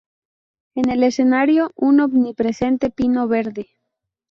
[0.73, 3.67] En el escenario, un omnipresente pino verde.